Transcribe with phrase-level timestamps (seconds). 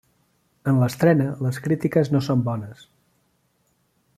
[0.71, 2.85] En l'estrena, les crítiques no són bones.